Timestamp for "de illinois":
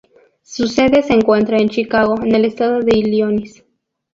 2.79-3.63